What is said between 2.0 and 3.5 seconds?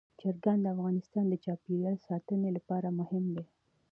ساتنې لپاره مهم دي.